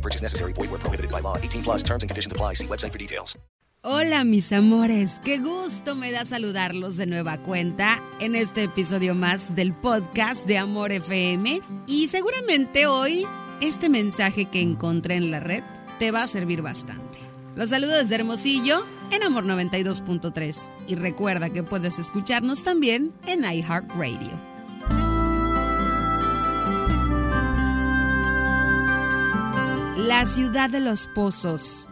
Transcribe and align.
No 0.00 0.02
purchase 0.02 0.22
necessary. 0.22 0.54
Void 0.54 0.70
where 0.70 0.80
prohibited 0.80 1.10
by 1.10 1.20
law. 1.20 1.36
18 1.36 1.62
plus 1.62 1.82
terms 1.82 2.02
and 2.02 2.10
conditions 2.10 2.32
apply. 2.32 2.54
See 2.54 2.66
website 2.66 2.92
for 2.92 2.98
details. 2.98 3.36
Hola 3.82 4.24
mis 4.24 4.52
amores, 4.52 5.22
qué 5.24 5.38
gusto 5.38 5.94
me 5.94 6.12
da 6.12 6.26
saludarlos 6.26 6.98
de 6.98 7.06
nueva 7.06 7.38
cuenta 7.38 8.02
en 8.20 8.34
este 8.34 8.64
episodio 8.64 9.14
más 9.14 9.54
del 9.54 9.72
podcast 9.72 10.46
de 10.46 10.58
Amor 10.58 10.92
FM 10.92 11.62
y 11.86 12.08
seguramente 12.08 12.86
hoy 12.86 13.26
este 13.62 13.88
mensaje 13.88 14.44
que 14.44 14.60
encontré 14.60 15.16
en 15.16 15.30
la 15.30 15.40
red 15.40 15.64
te 15.98 16.10
va 16.10 16.24
a 16.24 16.26
servir 16.26 16.60
bastante. 16.60 17.20
Los 17.56 17.70
saludo 17.70 17.96
desde 17.96 18.16
Hermosillo 18.16 18.84
en 19.12 19.22
Amor 19.22 19.46
92.3 19.46 20.58
y 20.86 20.96
recuerda 20.96 21.48
que 21.48 21.62
puedes 21.62 21.98
escucharnos 21.98 22.62
también 22.62 23.14
en 23.26 23.44
iHeartRadio. 23.44 24.49
La 30.10 30.24
ciudad 30.24 30.68
de 30.68 30.80
los 30.80 31.06
pozos. 31.06 31.88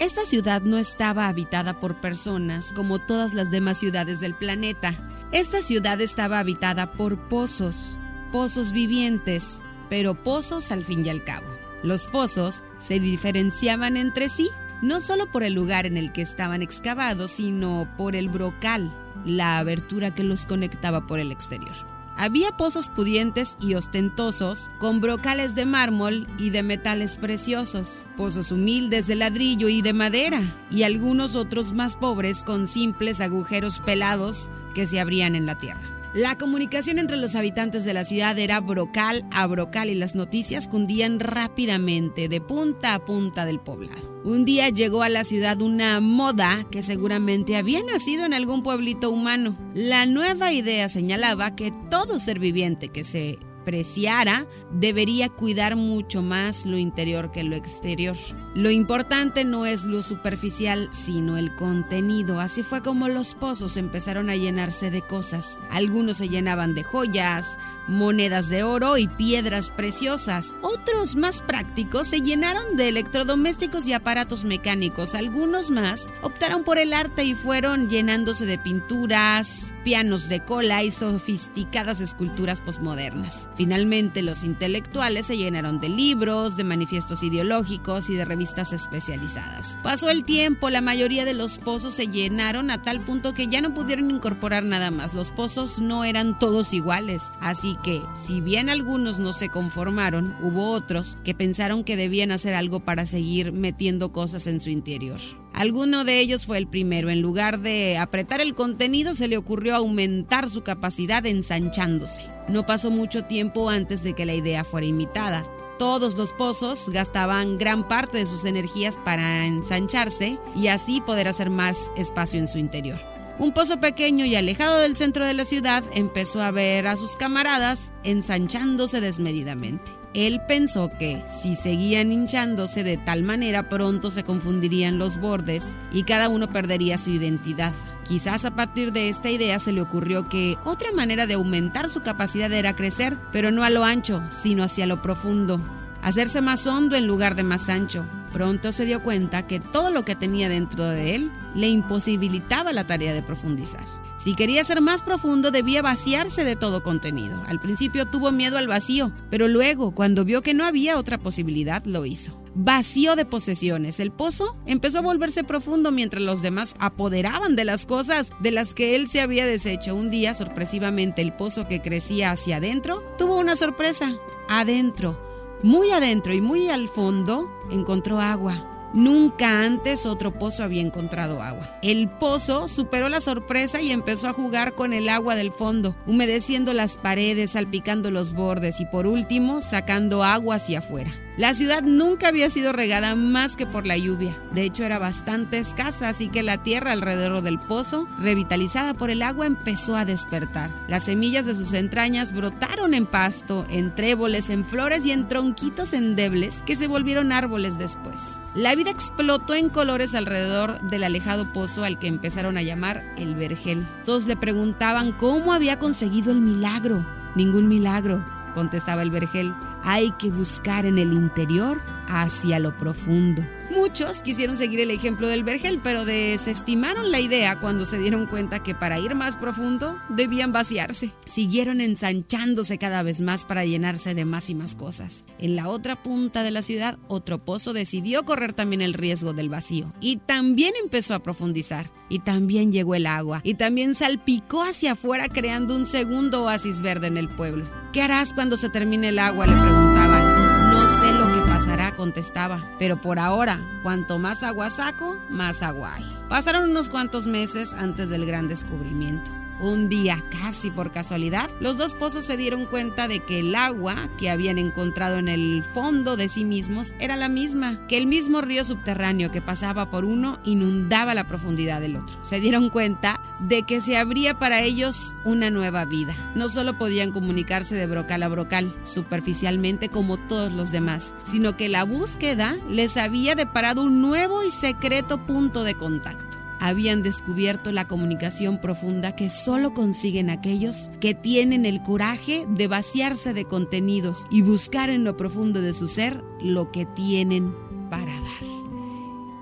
Esta 0.00 0.24
ciudad 0.24 0.62
no 0.62 0.78
estaba 0.78 1.28
habitada 1.28 1.78
por 1.78 2.00
personas 2.00 2.72
como 2.72 2.98
todas 2.98 3.34
las 3.34 3.52
demás 3.52 3.78
ciudades 3.78 4.18
del 4.18 4.34
planeta. 4.34 4.96
Esta 5.30 5.62
ciudad 5.62 6.00
estaba 6.00 6.40
habitada 6.40 6.90
por 6.94 7.28
pozos, 7.28 7.96
pozos 8.32 8.72
vivientes, 8.72 9.60
pero 9.88 10.20
pozos 10.20 10.72
al 10.72 10.84
fin 10.84 11.06
y 11.06 11.10
al 11.10 11.22
cabo. 11.22 11.46
Los 11.84 12.08
pozos 12.08 12.64
se 12.78 12.98
diferenciaban 12.98 13.96
entre 13.96 14.28
sí, 14.28 14.50
no 14.82 14.98
solo 14.98 15.30
por 15.30 15.44
el 15.44 15.54
lugar 15.54 15.86
en 15.86 15.96
el 15.96 16.10
que 16.10 16.22
estaban 16.22 16.62
excavados, 16.62 17.30
sino 17.30 17.88
por 17.96 18.16
el 18.16 18.28
brocal, 18.28 18.92
la 19.24 19.60
abertura 19.60 20.12
que 20.12 20.24
los 20.24 20.46
conectaba 20.46 21.06
por 21.06 21.20
el 21.20 21.30
exterior. 21.30 21.91
Había 22.16 22.56
pozos 22.56 22.88
pudientes 22.88 23.56
y 23.60 23.74
ostentosos, 23.74 24.70
con 24.78 25.00
brocales 25.00 25.54
de 25.54 25.66
mármol 25.66 26.26
y 26.38 26.50
de 26.50 26.62
metales 26.62 27.16
preciosos, 27.16 28.06
pozos 28.16 28.52
humildes 28.52 29.06
de 29.06 29.14
ladrillo 29.14 29.68
y 29.68 29.82
de 29.82 29.92
madera, 29.92 30.42
y 30.70 30.82
algunos 30.82 31.36
otros 31.36 31.72
más 31.72 31.96
pobres 31.96 32.44
con 32.44 32.66
simples 32.66 33.20
agujeros 33.20 33.78
pelados 33.80 34.50
que 34.74 34.86
se 34.86 35.00
abrían 35.00 35.34
en 35.34 35.46
la 35.46 35.56
tierra. 35.56 35.91
La 36.14 36.36
comunicación 36.36 36.98
entre 36.98 37.16
los 37.16 37.34
habitantes 37.36 37.84
de 37.84 37.94
la 37.94 38.04
ciudad 38.04 38.38
era 38.38 38.60
brocal 38.60 39.24
a 39.30 39.46
brocal 39.46 39.88
y 39.88 39.94
las 39.94 40.14
noticias 40.14 40.68
cundían 40.68 41.20
rápidamente 41.20 42.28
de 42.28 42.38
punta 42.38 42.92
a 42.92 43.02
punta 43.02 43.46
del 43.46 43.60
poblado. 43.60 44.20
Un 44.22 44.44
día 44.44 44.68
llegó 44.68 45.02
a 45.02 45.08
la 45.08 45.24
ciudad 45.24 45.62
una 45.62 46.00
moda 46.00 46.66
que 46.70 46.82
seguramente 46.82 47.56
había 47.56 47.82
nacido 47.82 48.26
en 48.26 48.34
algún 48.34 48.62
pueblito 48.62 49.10
humano. 49.10 49.56
La 49.72 50.04
nueva 50.04 50.52
idea 50.52 50.90
señalaba 50.90 51.56
que 51.56 51.72
todo 51.90 52.20
ser 52.20 52.38
viviente 52.38 52.90
que 52.90 53.04
se 53.04 53.38
preciara, 53.64 54.46
debería 54.72 55.28
cuidar 55.28 55.76
mucho 55.76 56.22
más 56.22 56.66
lo 56.66 56.78
interior 56.78 57.30
que 57.30 57.44
lo 57.44 57.56
exterior. 57.56 58.16
Lo 58.54 58.70
importante 58.70 59.44
no 59.44 59.66
es 59.66 59.84
lo 59.84 60.02
superficial, 60.02 60.88
sino 60.92 61.38
el 61.38 61.54
contenido. 61.54 62.40
Así 62.40 62.62
fue 62.62 62.82
como 62.82 63.08
los 63.08 63.34
pozos 63.34 63.76
empezaron 63.76 64.30
a 64.30 64.36
llenarse 64.36 64.90
de 64.90 65.02
cosas. 65.02 65.60
Algunos 65.70 66.18
se 66.18 66.28
llenaban 66.28 66.74
de 66.74 66.82
joyas, 66.82 67.58
monedas 67.88 68.48
de 68.48 68.62
oro 68.62 68.98
y 68.98 69.08
piedras 69.08 69.70
preciosas. 69.70 70.54
Otros 70.60 71.16
más 71.16 71.42
prácticos 71.42 72.08
se 72.08 72.20
llenaron 72.20 72.76
de 72.76 72.88
electrodomésticos 72.88 73.86
y 73.86 73.92
aparatos 73.92 74.44
mecánicos. 74.44 75.14
Algunos 75.14 75.70
más 75.70 76.10
optaron 76.22 76.64
por 76.64 76.78
el 76.78 76.92
arte 76.92 77.24
y 77.24 77.34
fueron 77.34 77.88
llenándose 77.88 78.46
de 78.46 78.58
pinturas, 78.58 79.72
pianos 79.84 80.28
de 80.28 80.40
cola 80.40 80.82
y 80.82 80.90
sofisticadas 80.90 82.00
esculturas 82.00 82.60
posmodernas. 82.60 83.48
Finalmente, 83.56 84.22
los 84.22 84.44
intelectuales 84.62 85.26
se 85.26 85.36
llenaron 85.36 85.80
de 85.80 85.88
libros, 85.88 86.56
de 86.56 86.62
manifiestos 86.62 87.24
ideológicos 87.24 88.08
y 88.08 88.14
de 88.14 88.24
revistas 88.24 88.72
especializadas. 88.72 89.76
Pasó 89.82 90.08
el 90.08 90.22
tiempo, 90.22 90.70
la 90.70 90.80
mayoría 90.80 91.24
de 91.24 91.34
los 91.34 91.58
pozos 91.58 91.94
se 91.94 92.06
llenaron 92.06 92.70
a 92.70 92.80
tal 92.80 93.00
punto 93.00 93.32
que 93.32 93.48
ya 93.48 93.60
no 93.60 93.74
pudieron 93.74 94.08
incorporar 94.08 94.62
nada 94.62 94.92
más. 94.92 95.14
Los 95.14 95.32
pozos 95.32 95.80
no 95.80 96.04
eran 96.04 96.38
todos 96.38 96.74
iguales, 96.74 97.32
así 97.40 97.76
que, 97.82 98.02
si 98.14 98.40
bien 98.40 98.70
algunos 98.70 99.18
no 99.18 99.32
se 99.32 99.48
conformaron, 99.48 100.36
hubo 100.40 100.70
otros 100.70 101.18
que 101.24 101.34
pensaron 101.34 101.82
que 101.82 101.96
debían 101.96 102.30
hacer 102.30 102.54
algo 102.54 102.78
para 102.78 103.04
seguir 103.04 103.50
metiendo 103.52 104.12
cosas 104.12 104.46
en 104.46 104.60
su 104.60 104.70
interior. 104.70 105.18
Alguno 105.62 106.02
de 106.02 106.18
ellos 106.18 106.44
fue 106.44 106.58
el 106.58 106.66
primero. 106.66 107.08
En 107.08 107.22
lugar 107.22 107.60
de 107.60 107.96
apretar 107.96 108.40
el 108.40 108.56
contenido, 108.56 109.14
se 109.14 109.28
le 109.28 109.36
ocurrió 109.36 109.76
aumentar 109.76 110.50
su 110.50 110.64
capacidad 110.64 111.24
ensanchándose. 111.24 112.20
No 112.48 112.66
pasó 112.66 112.90
mucho 112.90 113.26
tiempo 113.26 113.70
antes 113.70 114.02
de 114.02 114.12
que 114.14 114.26
la 114.26 114.34
idea 114.34 114.64
fuera 114.64 114.88
imitada. 114.88 115.44
Todos 115.78 116.16
los 116.16 116.32
pozos 116.32 116.88
gastaban 116.88 117.58
gran 117.58 117.86
parte 117.86 118.18
de 118.18 118.26
sus 118.26 118.44
energías 118.44 118.98
para 119.04 119.46
ensancharse 119.46 120.36
y 120.56 120.66
así 120.66 121.00
poder 121.00 121.28
hacer 121.28 121.48
más 121.48 121.92
espacio 121.96 122.40
en 122.40 122.48
su 122.48 122.58
interior. 122.58 122.98
Un 123.38 123.54
pozo 123.54 123.78
pequeño 123.78 124.24
y 124.24 124.34
alejado 124.34 124.80
del 124.80 124.96
centro 124.96 125.24
de 125.24 125.34
la 125.34 125.44
ciudad 125.44 125.84
empezó 125.94 126.42
a 126.42 126.50
ver 126.50 126.88
a 126.88 126.96
sus 126.96 127.14
camaradas 127.14 127.92
ensanchándose 128.02 129.00
desmedidamente. 129.00 130.01
Él 130.14 130.42
pensó 130.46 130.90
que 130.90 131.22
si 131.26 131.54
seguían 131.54 132.12
hinchándose 132.12 132.84
de 132.84 132.98
tal 132.98 133.22
manera 133.22 133.68
pronto 133.68 134.10
se 134.10 134.24
confundirían 134.24 134.98
los 134.98 135.18
bordes 135.18 135.74
y 135.90 136.02
cada 136.02 136.28
uno 136.28 136.50
perdería 136.50 136.98
su 136.98 137.10
identidad. 137.10 137.72
Quizás 138.04 138.44
a 138.44 138.50
partir 138.50 138.92
de 138.92 139.08
esta 139.08 139.30
idea 139.30 139.58
se 139.58 139.72
le 139.72 139.80
ocurrió 139.80 140.28
que 140.28 140.58
otra 140.64 140.92
manera 140.92 141.26
de 141.26 141.34
aumentar 141.34 141.88
su 141.88 142.02
capacidad 142.02 142.52
era 142.52 142.74
crecer, 142.74 143.16
pero 143.32 143.50
no 143.50 143.64
a 143.64 143.70
lo 143.70 143.84
ancho, 143.84 144.22
sino 144.42 144.64
hacia 144.64 144.86
lo 144.86 145.00
profundo. 145.00 145.60
Hacerse 146.02 146.42
más 146.42 146.66
hondo 146.66 146.96
en 146.96 147.06
lugar 147.06 147.34
de 147.34 147.44
más 147.44 147.68
ancho. 147.68 148.04
Pronto 148.32 148.72
se 148.72 148.84
dio 148.84 149.02
cuenta 149.02 149.46
que 149.46 149.60
todo 149.60 149.90
lo 149.90 150.04
que 150.04 150.16
tenía 150.16 150.48
dentro 150.48 150.84
de 150.84 151.14
él 151.14 151.30
le 151.54 151.68
imposibilitaba 151.68 152.72
la 152.72 152.86
tarea 152.86 153.12
de 153.12 153.22
profundizar. 153.22 153.84
Si 154.22 154.36
quería 154.36 154.62
ser 154.62 154.80
más 154.80 155.02
profundo 155.02 155.50
debía 155.50 155.82
vaciarse 155.82 156.44
de 156.44 156.54
todo 156.54 156.84
contenido. 156.84 157.42
Al 157.48 157.58
principio 157.58 158.06
tuvo 158.06 158.30
miedo 158.30 158.56
al 158.56 158.68
vacío, 158.68 159.10
pero 159.30 159.48
luego, 159.48 159.96
cuando 159.96 160.24
vio 160.24 160.42
que 160.42 160.54
no 160.54 160.64
había 160.64 160.96
otra 160.96 161.18
posibilidad, 161.18 161.84
lo 161.84 162.06
hizo. 162.06 162.40
Vacío 162.54 163.16
de 163.16 163.24
posesiones. 163.24 163.98
El 163.98 164.12
pozo 164.12 164.56
empezó 164.64 164.98
a 164.98 165.02
volverse 165.02 165.42
profundo 165.42 165.90
mientras 165.90 166.22
los 166.22 166.40
demás 166.40 166.76
apoderaban 166.78 167.56
de 167.56 167.64
las 167.64 167.84
cosas 167.84 168.30
de 168.38 168.52
las 168.52 168.74
que 168.74 168.94
él 168.94 169.08
se 169.08 169.22
había 169.22 169.44
deshecho. 169.44 169.96
Un 169.96 170.08
día, 170.08 170.34
sorpresivamente, 170.34 171.20
el 171.20 171.32
pozo 171.32 171.66
que 171.66 171.82
crecía 171.82 172.30
hacia 172.30 172.58
adentro 172.58 173.02
tuvo 173.18 173.38
una 173.38 173.56
sorpresa. 173.56 174.12
Adentro, 174.48 175.31
muy 175.62 175.90
adentro 175.90 176.32
y 176.32 176.40
muy 176.40 176.68
al 176.68 176.88
fondo, 176.88 177.50
encontró 177.70 178.20
agua. 178.20 178.68
Nunca 178.94 179.64
antes 179.64 180.04
otro 180.04 180.38
pozo 180.38 180.64
había 180.64 180.82
encontrado 180.82 181.40
agua. 181.40 181.78
El 181.82 182.10
pozo 182.10 182.68
superó 182.68 183.08
la 183.08 183.20
sorpresa 183.20 183.80
y 183.80 183.90
empezó 183.90 184.28
a 184.28 184.34
jugar 184.34 184.74
con 184.74 184.92
el 184.92 185.08
agua 185.08 185.34
del 185.34 185.50
fondo, 185.50 185.96
humedeciendo 186.06 186.74
las 186.74 186.96
paredes, 186.96 187.52
salpicando 187.52 188.10
los 188.10 188.34
bordes 188.34 188.80
y 188.80 188.86
por 188.86 189.06
último 189.06 189.62
sacando 189.62 190.24
agua 190.24 190.56
hacia 190.56 190.80
afuera. 190.80 191.10
La 191.38 191.54
ciudad 191.54 191.82
nunca 191.82 192.28
había 192.28 192.50
sido 192.50 192.72
regada 192.72 193.14
más 193.14 193.56
que 193.56 193.64
por 193.64 193.86
la 193.86 193.96
lluvia. 193.96 194.36
De 194.52 194.64
hecho, 194.64 194.84
era 194.84 194.98
bastante 194.98 195.56
escasa, 195.56 196.10
así 196.10 196.28
que 196.28 196.42
la 196.42 196.62
tierra 196.62 196.92
alrededor 196.92 197.40
del 197.40 197.58
pozo, 197.58 198.06
revitalizada 198.18 198.92
por 198.92 199.08
el 199.08 199.22
agua, 199.22 199.46
empezó 199.46 199.96
a 199.96 200.04
despertar. 200.04 200.70
Las 200.88 201.04
semillas 201.04 201.46
de 201.46 201.54
sus 201.54 201.72
entrañas 201.72 202.34
brotaron 202.34 202.92
en 202.92 203.06
pasto, 203.06 203.64
en 203.70 203.94
tréboles, 203.94 204.50
en 204.50 204.66
flores 204.66 205.06
y 205.06 205.12
en 205.12 205.26
tronquitos 205.26 205.94
endebles 205.94 206.62
que 206.66 206.76
se 206.76 206.86
volvieron 206.86 207.32
árboles 207.32 207.78
después. 207.78 208.42
La 208.54 208.74
vida 208.74 208.90
explotó 208.90 209.54
en 209.54 209.70
colores 209.70 210.14
alrededor 210.14 210.82
del 210.82 211.02
alejado 211.02 211.50
pozo 211.50 211.82
al 211.82 211.98
que 211.98 212.08
empezaron 212.08 212.58
a 212.58 212.62
llamar 212.62 213.04
el 213.16 213.36
vergel. 213.36 213.86
Todos 214.04 214.26
le 214.26 214.36
preguntaban 214.36 215.12
cómo 215.12 215.54
había 215.54 215.78
conseguido 215.78 216.30
el 216.30 216.42
milagro. 216.42 217.02
Ningún 217.34 217.68
milagro 217.68 218.22
contestaba 218.52 219.02
el 219.02 219.10
vergel, 219.10 219.54
hay 219.84 220.10
que 220.12 220.30
buscar 220.30 220.86
en 220.86 220.98
el 220.98 221.12
interior 221.12 221.80
hacia 222.08 222.58
lo 222.58 222.76
profundo. 222.76 223.42
Muchos 223.70 224.22
quisieron 224.22 224.58
seguir 224.58 224.80
el 224.80 224.90
ejemplo 224.90 225.28
del 225.28 225.44
vergel, 225.44 225.80
pero 225.82 226.04
desestimaron 226.04 227.10
la 227.10 227.20
idea 227.20 227.58
cuando 227.58 227.86
se 227.86 227.98
dieron 227.98 228.26
cuenta 228.26 228.62
que 228.62 228.74
para 228.74 228.98
ir 228.98 229.14
más 229.14 229.36
profundo 229.36 229.98
debían 230.10 230.52
vaciarse. 230.52 231.12
Siguieron 231.24 231.80
ensanchándose 231.80 232.76
cada 232.76 233.02
vez 233.02 233.22
más 233.22 233.46
para 233.46 233.64
llenarse 233.64 234.14
de 234.14 234.26
más 234.26 234.50
y 234.50 234.54
más 234.54 234.74
cosas. 234.74 235.24
En 235.38 235.56
la 235.56 235.68
otra 235.68 236.02
punta 236.02 236.42
de 236.42 236.50
la 236.50 236.60
ciudad, 236.60 236.98
otro 237.08 237.38
pozo 237.44 237.72
decidió 237.72 238.24
correr 238.24 238.52
también 238.52 238.82
el 238.82 238.92
riesgo 238.92 239.32
del 239.32 239.48
vacío 239.48 239.90
y 240.00 240.18
también 240.18 240.74
empezó 240.82 241.14
a 241.14 241.22
profundizar. 241.22 241.90
Y 242.10 242.18
también 242.18 242.72
llegó 242.72 242.94
el 242.94 243.06
agua 243.06 243.40
y 243.42 243.54
también 243.54 243.94
salpicó 243.94 244.64
hacia 244.64 244.92
afuera 244.92 245.28
creando 245.28 245.74
un 245.74 245.86
segundo 245.86 246.44
oasis 246.44 246.82
verde 246.82 247.06
en 247.06 247.16
el 247.16 247.30
pueblo. 247.30 247.81
¿Qué 247.92 248.00
harás 248.00 248.32
cuando 248.32 248.56
se 248.56 248.70
termine 248.70 249.10
el 249.10 249.18
agua? 249.18 249.46
le 249.46 249.52
preguntaban. 249.52 250.70
No 250.72 250.98
sé 250.98 251.12
lo 251.12 251.26
que 251.26 251.46
pasará, 251.46 251.94
contestaba, 251.94 252.62
pero 252.78 252.98
por 252.98 253.18
ahora, 253.18 253.60
cuanto 253.82 254.18
más 254.18 254.42
agua 254.42 254.70
saco, 254.70 255.18
más 255.28 255.62
agua 255.62 255.96
hay. 255.96 256.18
Pasaron 256.30 256.70
unos 256.70 256.88
cuantos 256.88 257.26
meses 257.26 257.74
antes 257.74 258.08
del 258.08 258.24
gran 258.24 258.48
descubrimiento. 258.48 259.30
Un 259.62 259.88
día, 259.88 260.24
casi 260.28 260.72
por 260.72 260.90
casualidad, 260.90 261.48
los 261.60 261.76
dos 261.76 261.94
pozos 261.94 262.24
se 262.24 262.36
dieron 262.36 262.66
cuenta 262.66 263.06
de 263.06 263.20
que 263.20 263.38
el 263.38 263.54
agua 263.54 264.08
que 264.18 264.28
habían 264.28 264.58
encontrado 264.58 265.18
en 265.18 265.28
el 265.28 265.62
fondo 265.62 266.16
de 266.16 266.28
sí 266.28 266.44
mismos 266.44 266.94
era 266.98 267.14
la 267.14 267.28
misma, 267.28 267.86
que 267.86 267.96
el 267.96 268.08
mismo 268.08 268.40
río 268.40 268.64
subterráneo 268.64 269.30
que 269.30 269.40
pasaba 269.40 269.88
por 269.88 270.04
uno 270.04 270.40
inundaba 270.42 271.14
la 271.14 271.28
profundidad 271.28 271.80
del 271.80 271.94
otro. 271.94 272.18
Se 272.24 272.40
dieron 272.40 272.70
cuenta 272.70 273.20
de 273.38 273.62
que 273.62 273.80
se 273.80 273.96
abría 273.96 274.36
para 274.36 274.62
ellos 274.62 275.14
una 275.24 275.48
nueva 275.48 275.84
vida. 275.84 276.16
No 276.34 276.48
solo 276.48 276.76
podían 276.76 277.12
comunicarse 277.12 277.76
de 277.76 277.86
brocal 277.86 278.24
a 278.24 278.28
brocal, 278.28 278.74
superficialmente 278.82 279.88
como 279.88 280.16
todos 280.16 280.52
los 280.52 280.72
demás, 280.72 281.14
sino 281.22 281.56
que 281.56 281.68
la 281.68 281.84
búsqueda 281.84 282.56
les 282.68 282.96
había 282.96 283.36
deparado 283.36 283.82
un 283.82 284.00
nuevo 284.00 284.42
y 284.42 284.50
secreto 284.50 285.24
punto 285.24 285.62
de 285.62 285.76
contacto 285.76 286.41
habían 286.62 287.02
descubierto 287.02 287.72
la 287.72 287.88
comunicación 287.88 288.60
profunda 288.60 289.16
que 289.16 289.28
solo 289.28 289.74
consiguen 289.74 290.30
aquellos 290.30 290.90
que 291.00 291.12
tienen 291.12 291.66
el 291.66 291.82
coraje 291.82 292.46
de 292.48 292.68
vaciarse 292.68 293.34
de 293.34 293.44
contenidos 293.44 294.26
y 294.30 294.42
buscar 294.42 294.88
en 294.88 295.02
lo 295.02 295.16
profundo 295.16 295.60
de 295.60 295.72
su 295.72 295.88
ser 295.88 296.22
lo 296.40 296.70
que 296.70 296.86
tienen 296.86 297.52
para 297.90 298.12
dar. 298.12 298.48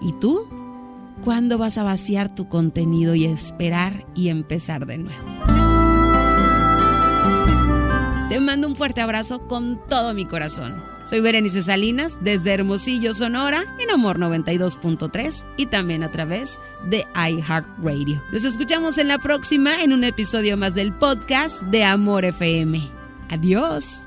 ¿Y 0.00 0.14
tú? 0.14 0.48
¿Cuándo 1.22 1.58
vas 1.58 1.76
a 1.76 1.82
vaciar 1.82 2.34
tu 2.34 2.48
contenido 2.48 3.14
y 3.14 3.26
esperar 3.26 4.06
y 4.14 4.28
empezar 4.28 4.86
de 4.86 4.96
nuevo? 4.96 5.69
Te 8.30 8.38
mando 8.38 8.68
un 8.68 8.76
fuerte 8.76 9.00
abrazo 9.00 9.40
con 9.48 9.84
todo 9.88 10.14
mi 10.14 10.24
corazón. 10.24 10.80
Soy 11.02 11.18
Berenice 11.18 11.62
Salinas 11.62 12.18
desde 12.20 12.52
Hermosillo, 12.52 13.12
Sonora, 13.12 13.64
en 13.80 13.90
Amor 13.90 14.20
92.3 14.20 15.48
y 15.56 15.66
también 15.66 16.04
a 16.04 16.12
través 16.12 16.60
de 16.84 17.04
iHeartRadio. 17.16 18.22
Nos 18.30 18.44
escuchamos 18.44 18.98
en 18.98 19.08
la 19.08 19.18
próxima 19.18 19.82
en 19.82 19.92
un 19.92 20.04
episodio 20.04 20.56
más 20.56 20.76
del 20.76 20.92
podcast 20.92 21.62
de 21.62 21.82
Amor 21.82 22.24
FM. 22.24 22.80
Adiós. 23.30 24.06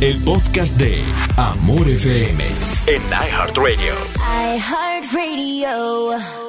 El 0.00 0.22
podcast 0.22 0.76
de 0.76 1.02
Amor 1.36 1.88
FM 1.88 2.44
en 2.86 3.02
iHeartRadio. 3.02 3.94
iHeartRadio. 4.54 6.45